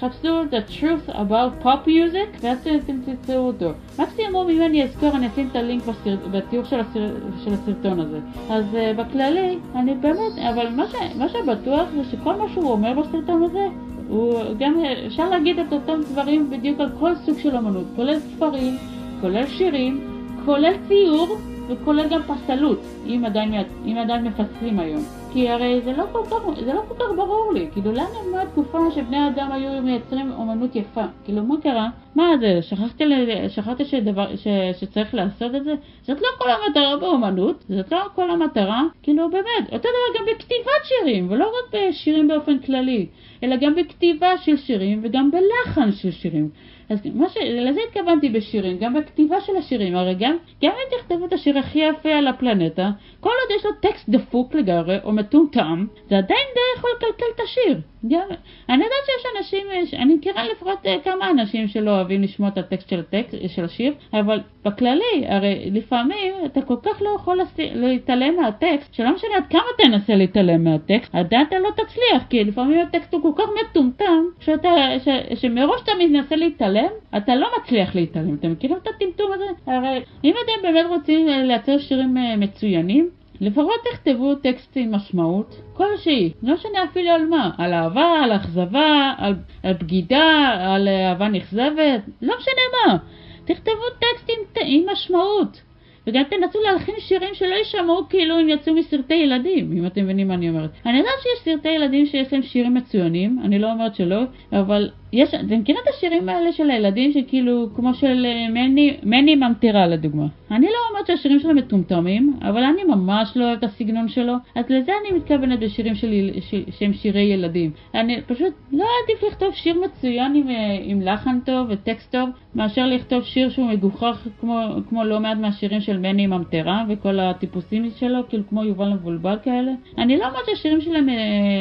חפשו 0.00 0.42
The 0.42 0.70
Truth 0.72 1.10
About 1.10 1.64
Pop 1.64 1.86
Music 1.86 2.38
ואז 2.40 2.58
אתם 2.58 3.02
תמצאו 3.02 3.36
אותו. 3.36 3.70
מקסימום 3.98 4.50
אם 4.50 4.62
אני 4.62 4.84
אזכור 4.84 5.16
אני 5.16 5.26
אשים 5.26 5.48
את 5.50 5.56
הלינק 5.56 5.82
בסר... 5.82 6.16
בתיאור 6.30 6.64
של, 6.64 6.80
הסר... 6.80 7.10
של 7.44 7.52
הסרטון 7.52 8.00
הזה. 8.00 8.18
אז 8.50 8.64
uh, 8.72 9.00
בכללי, 9.00 9.58
אני 9.74 9.94
באמת, 9.94 10.38
אבל 10.50 10.68
מה, 10.68 10.88
ש... 10.88 10.94
מה 11.18 11.28
שבטוח 11.28 11.88
זה 11.96 12.04
שכל 12.10 12.36
מה 12.36 12.44
שהוא 12.54 12.70
אומר 12.70 12.92
בסרטון 13.00 13.42
הזה 13.42 13.66
הוא 14.08 14.34
גם, 14.58 14.74
אפשר 15.06 15.30
להגיד 15.30 15.58
את 15.58 15.72
אותם 15.72 16.00
דברים 16.12 16.50
בדיוק 16.50 16.80
על 16.80 16.90
כל 17.00 17.14
סוג 17.14 17.38
של 17.38 17.56
אמנות, 17.56 17.84
כולל 17.96 18.18
ספרים, 18.18 18.76
כולל 19.20 19.46
שירים, 19.46 20.00
כולל 20.44 20.74
ציור 20.88 21.36
וכולל 21.70 22.08
גם 22.08 22.20
פסלות, 22.22 22.78
אם 23.06 23.22
עדיין, 23.26 23.54
אם 23.86 23.96
עדיין 23.96 24.24
מפסלים 24.24 24.78
היום. 24.78 25.02
כי 25.32 25.48
הרי 25.48 25.80
זה 25.84 25.92
לא 25.92 26.04
כל 26.12 26.22
כך, 26.30 26.64
זה 26.64 26.72
לא 26.72 26.80
כל 26.88 26.94
כך 26.94 27.10
ברור 27.16 27.52
לי, 27.52 27.68
כאילו 27.72 27.92
לאן 27.92 28.04
נעלמה 28.14 28.42
התקופה 28.42 28.78
שבני 28.94 29.28
אדם 29.28 29.52
היו 29.52 29.82
מייצרים 29.82 30.32
אומנות 30.32 30.76
יפה? 30.76 31.04
כאילו 31.24 31.42
מה 31.42 31.54
קרה? 31.62 31.88
מה 32.14 32.30
זה, 32.40 32.62
שכחתי, 32.62 33.04
שכחתי 33.48 33.84
שדבר, 33.84 34.36
ש, 34.36 34.46
שצריך 34.80 35.14
לעשות 35.14 35.54
את 35.54 35.64
זה? 35.64 35.74
זאת 36.02 36.20
לא 36.20 36.28
כל 36.38 36.50
המטרה 36.50 36.96
באומנות, 36.96 37.64
זאת 37.68 37.92
לא 37.92 38.00
כל 38.14 38.30
המטרה, 38.30 38.82
כאילו 39.02 39.30
באמת, 39.30 39.72
אותו 39.72 39.88
דבר 39.88 40.18
גם 40.18 40.24
בכתיבת 40.34 40.84
שירים, 40.84 41.26
ולא 41.30 41.44
רק 41.46 41.74
בשירים 41.74 42.28
באופן 42.28 42.58
כללי, 42.58 43.06
אלא 43.42 43.56
גם 43.56 43.74
בכתיבה 43.74 44.38
של 44.38 44.56
שירים 44.56 45.00
וגם 45.02 45.30
בלחן 45.30 45.92
של 45.92 46.10
שירים. 46.10 46.50
אז 46.90 46.98
מה 47.14 47.28
ש... 47.28 47.36
לזה 47.36 47.80
התכוונתי 47.88 48.28
בשירים, 48.28 48.78
גם 48.78 48.94
בכתיבה 48.94 49.40
של 49.40 49.56
השירים, 49.56 49.96
הרי 49.96 50.14
גם, 50.14 50.36
גם 50.62 50.70
אם 50.70 50.98
תכתבו 50.98 51.26
את 51.26 51.32
השיר 51.32 51.58
הכי 51.58 51.78
יפה 51.78 52.08
על 52.08 52.26
הפלנטה, 52.26 52.90
כל 53.20 53.28
עוד 53.28 53.58
יש 53.58 53.64
לו 53.64 53.70
טקסט 53.82 54.08
דפוק 54.08 54.54
לגמרי, 54.54 54.98
או 55.04 55.12
מטומטם, 55.12 55.86
זה 56.08 56.18
עדיין 56.18 56.46
די 56.54 56.78
יכול 56.78 56.90
לקלקל 56.96 57.24
את 57.34 57.40
השיר. 57.44 57.80
גם, 58.08 58.28
אני 58.68 58.84
יודעת 58.84 59.04
שיש 59.06 59.26
אנשים, 59.38 59.66
אני 59.92 60.14
מכירה 60.14 60.44
לפחות 60.48 60.86
אה, 60.86 60.96
כמה 61.04 61.30
אנשים 61.30 61.68
שלא 61.68 61.90
אוהבים 61.90 62.22
לשמוע 62.22 62.48
את 62.48 62.58
הטקסט 62.58 62.88
של, 62.88 63.00
הטקסט, 63.00 63.34
של 63.48 63.64
השיר, 63.64 63.94
אבל 64.12 64.40
בכללי, 64.64 65.26
הרי 65.26 65.70
לפעמים 65.70 66.34
אתה 66.46 66.62
כל 66.62 66.76
כך 66.82 67.02
לא 67.02 67.10
יכול 67.16 67.40
להתעלם 67.74 68.36
מהטקסט, 68.36 68.94
שלא 68.94 69.14
משנה 69.14 69.36
עד 69.36 69.44
כמה 69.50 69.62
תנסה 69.78 70.14
להתעלם 70.14 70.64
מהטקסט, 70.64 71.14
עדיין 71.14 71.46
אתה 71.48 71.58
לא 71.58 71.68
תצליח, 71.70 72.22
כי 72.30 72.44
לפעמים 72.44 72.80
הטקסט 72.80 73.14
הוא 73.14 73.22
כל 73.22 73.42
כך 73.42 73.48
מטומטם, 73.60 74.24
שאתה, 74.40 74.68
ש, 75.04 75.08
שמראש 75.40 75.80
אתה 75.82 75.92
מנסה 75.98 76.36
להתעלם, 76.36 76.88
אתה 77.16 77.36
לא 77.36 77.48
מצליח 77.58 77.94
להתעלם. 77.94 78.34
אתם 78.34 78.52
מכירים 78.52 78.76
את 78.82 78.88
הטמטום 78.88 79.32
הזה? 79.32 79.44
הרי 79.66 80.02
אם 80.24 80.34
אתם 80.44 80.62
באמת 80.62 80.86
רוצים 80.88 81.28
אה, 81.28 81.42
לייצר 81.42 81.78
שירים 81.78 82.16
אה, 82.16 82.36
מצוינים, 82.36 83.10
לפחות 83.40 83.74
תכתבו 83.92 84.34
טקסט 84.34 84.72
עם 84.76 84.94
משמעות 84.94 85.60
כלשהי, 85.72 86.32
לא 86.42 86.54
משנה 86.54 86.84
אפילו 86.84 87.10
על 87.10 87.26
מה, 87.26 87.50
על 87.58 87.72
אהבה, 87.72 88.20
על 88.24 88.32
אכזבה, 88.32 89.12
על, 89.18 89.34
על 89.62 89.72
בגידה, 89.72 90.56
על 90.60 90.88
אהבה 90.88 91.28
נכזבת, 91.28 92.02
לא 92.22 92.34
משנה 92.38 92.62
מה. 92.86 92.96
תכתבו 93.44 93.90
טקסט 93.98 94.30
עם, 94.30 94.66
עם 94.66 94.82
משמעות. 94.92 95.62
וגם 96.06 96.22
תנסו 96.24 96.58
להלחין 96.62 96.94
שירים 96.98 97.34
שלא 97.34 97.54
יישמעו 97.54 98.08
כאילו 98.08 98.38
הם 98.38 98.48
יצאו 98.48 98.74
מסרטי 98.74 99.14
ילדים, 99.14 99.72
אם 99.78 99.86
אתם 99.86 100.02
מבינים 100.04 100.28
מה 100.28 100.34
אני 100.34 100.48
אומרת. 100.48 100.70
אני 100.86 100.98
יודעת 100.98 101.14
שיש 101.22 101.44
סרטי 101.44 101.68
ילדים 101.68 102.06
שיש 102.06 102.32
להם 102.32 102.42
שירים 102.42 102.74
מצוינים, 102.74 103.40
אני 103.44 103.58
לא 103.58 103.72
אומרת 103.72 103.94
שלא, 103.94 104.20
אבל 104.52 104.90
יש, 105.12 105.34
אתם 105.34 105.60
מכירים 105.60 105.80
את 105.82 105.88
השירים 105.94 106.28
האלה 106.28 106.52
של 106.52 106.70
הילדים 106.70 107.12
שכאילו, 107.12 107.68
כמו 107.76 107.94
של 107.94 108.26
אה, 108.26 108.48
מני, 108.50 108.96
מני 109.02 109.34
ממטירה 109.34 109.86
לדוגמה. 109.86 110.26
אני 110.50 110.66
לא 110.66 110.76
אומרת 110.90 111.06
שהשירים 111.06 111.38
שלו 111.38 111.54
מטומטמים, 111.54 112.34
אבל 112.42 112.62
אני 112.62 112.84
ממש 112.84 113.32
לא 113.36 113.44
אוהבת 113.44 113.58
את 113.58 113.64
הסגנון 113.64 114.08
שלו, 114.08 114.34
אז 114.54 114.64
לזה 114.68 114.92
אני 115.00 115.18
מתכוונת 115.18 115.60
בשירים 115.60 115.94
שלי, 115.94 116.40
ש, 116.40 116.54
שהם 116.78 116.92
שירי 116.92 117.20
ילדים. 117.20 117.70
אני 117.94 118.22
פשוט 118.22 118.54
לא 118.72 118.84
עדיף 119.04 119.22
לכתוב 119.22 119.54
שיר 119.54 119.80
מצוין 119.84 120.34
עם, 120.34 120.50
אה, 120.50 120.78
עם 120.82 121.02
לחן 121.02 121.38
טוב 121.46 121.66
וטקסט 121.70 122.12
טוב, 122.12 122.28
מאשר 122.54 122.86
לכתוב 122.86 123.24
שיר 123.24 123.50
שהוא 123.50 123.66
מגוחך 123.66 124.28
כמו, 124.40 124.60
כמו 124.88 125.04
לא 125.04 125.20
מעט 125.20 125.38
מהשירים 125.38 125.80
של 125.80 125.98
מני 125.98 126.26
ממטרה 126.26 126.84
וכל 126.88 127.20
הטיפוסים 127.20 127.90
שלו, 127.96 128.28
כאילו 128.28 128.42
כמו 128.48 128.64
יובל 128.64 128.88
מבולבל 128.88 129.36
כאלה. 129.42 129.72
אני 129.98 130.16
לא 130.16 130.26
אומרת 130.26 130.46
שהשירים 130.46 130.80
שלהם 130.80 131.08
אה, 131.08 131.14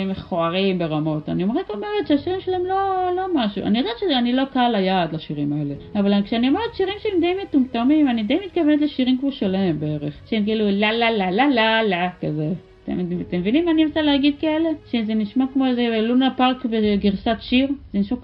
מכוערים 0.07 0.79
ברמות, 0.79 1.29
אני 1.29 1.43
רק 1.43 1.69
אומרת 1.69 2.07
שהשירים 2.07 2.39
שלהם 2.39 2.65
לא, 2.65 3.09
לא 3.15 3.38
משהו. 3.39 3.63
אני 3.63 3.79
יודעת 3.79 3.97
שאני 3.99 4.33
לא 4.33 4.43
קהל 4.45 4.75
היעד 4.75 5.13
לשירים 5.13 5.53
האלה, 5.53 5.73
אבל 5.95 6.23
כשאני 6.23 6.47
אומרת 6.47 6.73
שירים 6.73 6.95
שהם 6.99 7.21
די 7.21 7.33
מטומטמים, 7.43 8.09
אני 8.09 8.23
די 8.23 8.39
מתכוונת 8.45 8.81
לשירים 8.81 9.17
כמו 9.17 9.31
שלהם 9.31 9.79
בערך. 9.79 10.13
שהם 10.29 10.43
כאילו 10.43 10.65
לה 10.71 10.91
לה 10.91 11.11
לה 11.11 11.31
לה 11.31 11.47
לה 11.47 11.83
לה 11.83 12.09
כזה. 12.21 12.49
אתם, 12.93 13.21
אתם 13.21 13.37
מבינים 13.37 13.65
מה 13.65 13.71
אני 13.71 13.85
רוצה 13.85 14.01
להגיד 14.01 14.35
כאלה? 14.39 14.69
שזה 14.91 15.13
נשמע 15.13 15.45
כמו 15.53 15.65
איזה 15.65 16.01
לונה 16.01 16.31
פארק 16.37 16.65
בגרסת 16.65 17.35
שיר? 17.39 17.67
זה 17.93 17.99
נשמע 17.99 18.17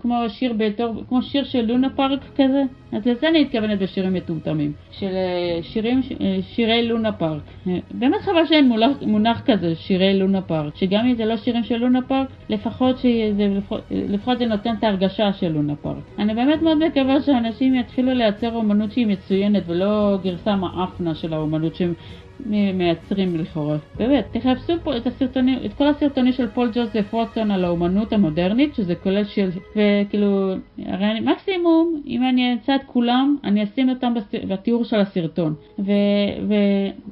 כמו 0.00 0.14
שיר 0.28 0.52
בתור, 0.56 1.02
כמו 1.08 1.22
שיר 1.22 1.44
של 1.44 1.66
לונה 1.66 1.90
פארק 1.90 2.20
כזה? 2.36 2.62
אז 2.92 3.06
לזה 3.06 3.28
אני 3.28 3.42
מתכוונת 3.42 3.78
בשירים 3.78 4.14
מטומטמים. 4.14 4.72
של 4.90 5.06
אה, 5.06 5.62
שירים, 5.62 6.00
אה, 6.20 6.38
שירי 6.42 6.88
לונה 6.88 7.12
פארק. 7.12 7.42
אה, 7.68 7.78
באמת 7.90 8.20
חבל 8.20 8.46
שאין 8.46 8.68
מונח, 8.68 8.90
מונח 9.02 9.42
כזה, 9.46 9.74
שירי 9.74 10.18
לונה 10.18 10.42
פארק. 10.42 10.76
שגם 10.76 11.06
אם 11.06 11.14
זה 11.14 11.24
לא 11.24 11.36
שירים 11.36 11.64
של 11.64 11.76
לונה 11.76 12.02
פארק, 12.02 12.28
לפחות, 12.48 12.98
שזה, 12.98 13.48
לפחות, 13.56 13.80
לפחות 13.90 14.38
זה 14.38 14.46
נותן 14.46 14.74
את 14.78 14.84
ההרגשה 14.84 15.32
של 15.32 15.48
לונה 15.52 15.76
פארק. 15.76 16.02
אני 16.18 16.34
באמת 16.34 16.62
מאוד 16.62 16.78
מקווה 16.86 17.20
שאנשים 17.20 17.74
יתחילו 17.74 18.14
לייצר 18.14 18.54
אומנות 18.54 18.92
שהיא 18.92 19.06
מצוינת 19.06 19.62
ולא 19.66 20.16
גרסה 20.22 20.56
מאפנה 20.56 21.14
של 21.14 21.32
האומנות 21.32 21.74
שהם 21.74 21.94
מייצרים 22.46 23.36
לכאורה. 23.36 23.76
באמת, 23.96 24.24
תחפשו 24.32 24.72
פה 24.82 24.96
את 24.96 25.06
הסרטונים, 25.06 25.58
את 25.64 25.74
כל 25.74 25.86
הסרטונים 25.86 26.32
של 26.32 26.48
פול 26.48 26.70
ג'וזף 26.74 27.14
ווטסון 27.14 27.50
על 27.50 27.64
האומנות 27.64 28.12
המודרנית, 28.12 28.74
שזה 28.74 28.94
כולל 28.94 29.24
של, 29.24 29.50
וכאילו, 29.76 30.54
הרי 30.86 31.10
אני, 31.10 31.20
מקסימום, 31.20 32.02
אם 32.06 32.22
אני 32.28 32.52
אמצא 32.52 32.74
את 32.74 32.80
כולם, 32.86 33.36
אני 33.44 33.64
אשים 33.64 33.88
אותם 33.88 34.14
בתיאור 34.48 34.84
של 34.84 35.00
הסרטון. 35.00 35.54
ו, 35.78 35.92
ו, 36.48 36.54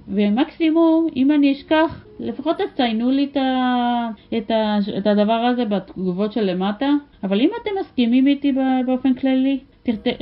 ומקסימום, 0.09 1.07
אם 1.17 1.31
אני 1.31 1.53
אשכח, 1.53 2.05
לפחות 2.21 2.57
תציינו 2.57 3.11
לי 3.11 3.25
את, 3.25 3.37
ה, 3.37 4.09
את, 4.39 4.51
ה, 4.51 4.79
את 4.99 5.07
הדבר 5.07 5.33
הזה 5.33 5.65
בתגובות 5.65 6.33
של 6.33 6.51
למטה, 6.51 6.91
אבל 7.23 7.41
אם 7.41 7.51
אתם 7.63 7.71
מסכימים 7.81 8.27
איתי 8.27 8.53
באופן 8.87 9.15
כללי, 9.15 9.59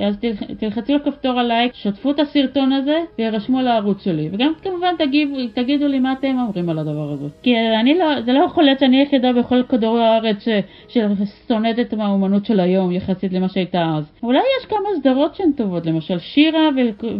אז 0.06 0.16
תלחצו 0.58 0.92
על 0.92 0.98
כפתור 0.98 1.40
הלייק, 1.40 1.74
שתפו 1.74 2.10
את 2.10 2.20
הסרטון 2.20 2.72
הזה 2.72 2.98
וירשמו 3.18 3.58
על 3.58 3.68
הערוץ 3.68 4.04
שלי. 4.04 4.28
וגם 4.32 4.52
כמובן 4.62 4.94
תגיבו, 4.98 5.36
תגידו 5.54 5.86
לי 5.88 6.00
מה 6.00 6.12
אתם 6.12 6.38
אומרים 6.38 6.68
על 6.68 6.78
הדבר 6.78 7.10
הזה. 7.12 7.26
כי 7.42 7.54
אני 7.80 7.98
לא, 7.98 8.22
זה 8.22 8.32
לא 8.32 8.44
יכול 8.44 8.64
להיות 8.64 8.78
שאני 8.78 8.96
היחידה 8.96 9.32
בכל 9.32 9.62
כדור 9.68 9.98
הארץ 9.98 10.44
ששונאת 10.88 11.78
את 11.78 11.94
האומנות 11.98 12.46
של 12.46 12.60
היום 12.60 12.92
יחסית 12.92 13.32
למה 13.32 13.48
שהייתה 13.48 13.94
אז. 13.96 14.12
אולי 14.22 14.38
יש 14.60 14.66
כמה 14.66 14.88
סדרות 15.00 15.34
שהן 15.34 15.52
טובות, 15.56 15.86
למשל 15.86 16.18
שירה 16.18 16.68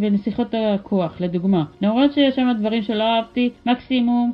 ונסיכות 0.01 0.55
הכוח, 0.55 1.21
לדוגמה. 1.21 1.65
למרות 1.83 2.13
שיש 2.13 2.35
שם 2.35 2.53
דברים 2.59 2.83
שלא 2.83 3.05
אהבתי, 3.05 3.51
מקסימום, 3.67 4.33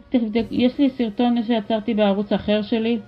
יש 0.50 0.78
לי 0.78 0.90
סרטון 0.90 1.42
שיצרתי 1.42 1.94
בערוץ 1.94 2.32
אחר 2.32 2.62
שלי, 2.62 2.98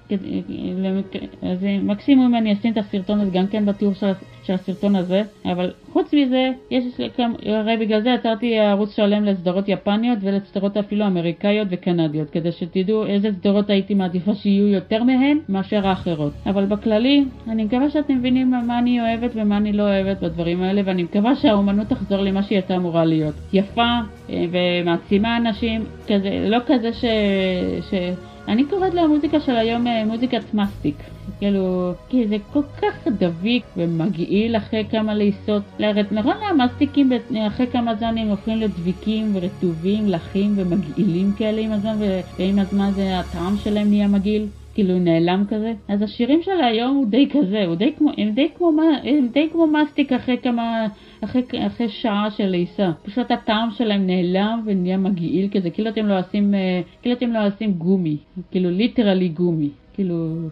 אז 1.43 1.67
מקסימום 1.83 2.35
אני 2.35 2.53
אשים 2.53 2.73
את 2.73 2.79
הסרטון 2.79 3.21
הזה 3.21 3.31
גם 3.31 3.47
כן 3.47 3.67
בתיאור 3.67 3.95
של, 3.95 4.13
של 4.43 4.53
הסרטון 4.53 4.97
הזה, 4.97 5.23
אבל 5.45 5.71
חוץ 5.93 6.15
מזה, 6.15 6.51
יש 6.71 6.85
כמה, 7.17 7.35
הרי 7.47 7.77
בגלל 7.77 8.03
זה 8.03 8.11
יצרתי 8.11 8.59
ערוץ 8.59 8.97
שלם 8.97 9.25
לסדרות 9.25 9.69
יפניות 9.69 10.19
ולסדרות 10.23 10.77
אפילו 10.77 11.07
אמריקאיות 11.07 11.69
וקנדיות, 11.71 12.31
כדי 12.31 12.53
שתדעו 12.53 13.07
איזה 13.07 13.33
סדרות 13.33 13.71
הייתי 13.71 13.95
מעדיפה 13.95 14.35
שיהיו 14.35 14.67
יותר 14.67 15.03
מהן 15.03 15.39
מאשר 15.49 15.87
האחרות. 15.87 16.33
אבל 16.47 16.65
בכללי, 16.67 17.25
אני 17.49 17.65
מקווה 17.65 17.91
שאתם 17.91 18.15
מבינים 18.15 18.51
מה 18.67 18.79
אני 18.79 19.01
אוהבת 19.01 19.31
ומה 19.35 19.57
אני 19.57 19.73
לא 19.73 19.83
אוהבת 19.83 20.23
בדברים 20.23 20.63
האלה, 20.63 20.83
ואני 20.85 21.03
מקווה 21.03 21.37
שהאומנות 21.37 21.87
תחזור 21.87 22.19
למה 22.19 22.43
שהיא 22.43 22.59
הייתה 22.59 22.77
אמורה 22.77 23.05
להיות. 23.05 23.35
יפה 23.53 23.99
אה, 24.31 24.45
ומעצימה 24.53 25.37
אנשים, 25.37 25.85
כזה, 26.07 26.47
לא 26.49 26.59
כזה 26.67 26.93
ש... 26.93 27.05
ש... 27.91 27.95
אני 28.49 28.65
קוראת 28.65 28.95
למוזיקה 28.95 29.41
של 29.41 29.57
היום 29.57 29.87
אה, 29.87 30.05
מוזיקת 30.05 30.55
מסטיק. 30.55 30.97
כאילו, 31.43 31.93
כי 32.09 32.29
זה 32.29 32.37
כל 32.53 32.63
כך 32.83 33.09
דביק 33.09 33.65
ומגעיל 33.77 34.57
אחרי 34.57 34.85
כמה 34.91 35.15
לעיסות. 35.15 35.63
נכון, 36.11 36.35
המסטיקים 36.51 37.13
אחרי 37.47 37.67
כמה 37.67 37.95
זמן 37.95 38.19
הם 38.19 38.29
הופכים 38.29 38.59
לדביקים 38.59 39.33
ורטובים, 39.35 40.09
לחים 40.09 40.55
ומגעילים 40.57 41.33
כאלה 41.39 41.61
עם 41.61 41.73
הזמן, 41.73 41.97
ועם 42.39 42.59
הזמן 42.59 42.91
זה 42.95 43.19
הטעם 43.19 43.57
שלהם 43.57 43.89
נהיה 43.89 44.09
מגעיל. 44.09 44.47
כאילו 44.75 44.99
נעלם 44.99 45.45
כזה. 45.49 45.73
אז 45.89 46.03
השירים 46.03 46.43
של 46.43 46.61
היום 46.61 46.97
הוא 46.97 47.07
די 47.07 47.29
כזה, 47.33 47.65
הוא 47.67 47.75
די 47.75 47.93
כמו, 47.99 48.11
הם 48.19 48.31
די 48.31 48.49
כמו, 48.59 48.71
הם 49.05 49.29
די 49.33 49.49
כמו 49.53 49.67
מסטיק 49.67 50.13
אחרי 50.13 50.37
כמה, 50.43 50.87
אחרי, 51.25 51.43
אחרי 51.67 51.89
שעה 51.89 52.31
של 52.31 52.47
לעיסה. 52.47 52.91
פשוט 53.03 53.31
הטעם 53.31 53.71
שלהם 53.71 54.07
נעלם 54.07 54.63
ונהיה 54.67 54.97
מגעיל 54.97 55.49
כזה, 55.53 55.71
כאילו 55.71 55.89
אתם 55.91 56.07
לא 56.07 56.19
עושים, 56.19 56.55
אה, 56.55 56.81
כאילו 57.03 57.17
אתם 57.17 57.33
לא 57.33 57.47
עושים 57.47 57.73
גומי, 57.73 58.17
כאילו 58.51 58.71
ליטרלי 58.71 59.29
גומי. 59.29 59.69
כאילו, 59.95 60.49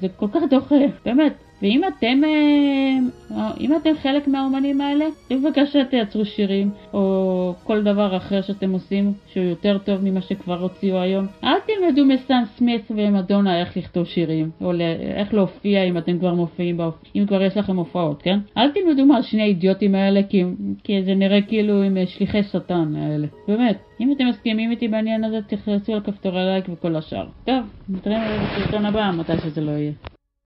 זה 0.00 0.08
כל 0.16 0.26
כך 0.32 0.40
דוחה, 0.50 0.74
באמת. 1.04 1.49
ואם 1.62 1.80
אתם, 1.88 2.20
אה, 2.24 3.50
אם 3.60 3.76
אתם 3.76 3.90
חלק 4.02 4.28
מהאומנים 4.28 4.80
האלה, 4.80 5.04
בבקשה 5.30 5.84
תייצרו 5.84 6.24
שירים, 6.24 6.70
או 6.92 7.54
כל 7.64 7.82
דבר 7.82 8.16
אחר 8.16 8.42
שאתם 8.42 8.72
עושים 8.72 9.12
שהוא 9.32 9.44
יותר 9.44 9.78
טוב 9.78 10.00
ממה 10.02 10.20
שכבר 10.20 10.60
הוציאו 10.60 11.00
היום. 11.00 11.26
אל 11.44 11.56
תלמדו 11.66 12.04
מסן 12.04 12.42
סמית 12.56 12.90
ומדונה 12.90 13.60
איך 13.60 13.76
לכתוב 13.76 14.06
שירים, 14.06 14.50
או 14.60 14.72
איך 15.18 15.34
להופיע 15.34 15.84
אם 15.84 15.98
אתם 15.98 16.18
כבר 16.18 16.34
מופיעים, 16.34 16.80
אם 17.16 17.26
כבר 17.26 17.42
יש 17.42 17.56
לכם 17.56 17.76
הופעות, 17.76 18.22
כן? 18.22 18.38
אל 18.56 18.70
תלמדו 18.70 19.06
מהשני 19.06 19.42
האידיוטים 19.42 19.94
האלה, 19.94 20.20
כי, 20.28 20.44
כי 20.84 21.02
זה 21.02 21.14
נראה 21.14 21.42
כאילו 21.42 21.82
עם 21.82 21.96
שליחי 22.06 22.42
שטן 22.42 22.96
האלה. 22.96 23.26
באמת. 23.48 23.78
אם 24.00 24.12
אתם 24.12 24.26
מסכימים 24.26 24.70
איתי 24.70 24.88
בעניין 24.88 25.24
הזה, 25.24 25.38
תכנסו 25.48 25.94
על 25.94 26.00
כפתורי 26.00 26.44
לייק 26.44 26.64
וכל 26.68 26.96
השאר. 26.96 27.26
טוב, 27.44 27.64
נתראה 27.88 28.38
בסרטון 28.44 28.86
הבא, 28.86 29.10
מתי 29.16 29.32
שזה 29.44 29.60
לא 29.60 29.70
יהיה. 29.70 29.92